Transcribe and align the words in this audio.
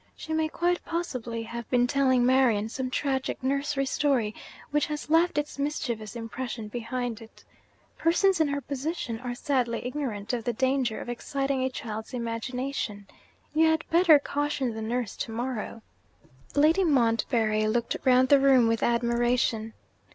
'She 0.15 0.33
may 0.33 0.49
quite 0.49 0.83
possibly 0.83 1.43
have 1.43 1.69
been 1.69 1.85
telling 1.85 2.25
Marian 2.25 2.67
some 2.67 2.89
tragic 2.89 3.43
nursery 3.43 3.85
story 3.85 4.33
which 4.71 4.87
has 4.87 5.11
left 5.11 5.37
its 5.37 5.59
mischievous 5.59 6.15
impression 6.15 6.67
behind 6.67 7.21
it. 7.21 7.43
Persons 7.99 8.39
in 8.41 8.47
her 8.47 8.61
position 8.61 9.19
are 9.19 9.35
sadly 9.35 9.85
ignorant 9.85 10.33
of 10.33 10.43
the 10.43 10.53
danger 10.53 10.99
of 10.99 11.07
exciting 11.07 11.63
a 11.63 11.69
child's 11.69 12.15
imagination. 12.15 13.05
You 13.53 13.67
had 13.69 13.87
better 13.91 14.17
caution 14.17 14.73
the 14.73 14.81
nurse 14.81 15.15
to 15.17 15.31
morrow.' 15.31 15.83
Lady 16.55 16.83
Montbarry 16.83 17.67
looked 17.67 17.95
round 18.03 18.29
the 18.29 18.39
room 18.39 18.67
with 18.67 18.81
admiration. 18.81 19.73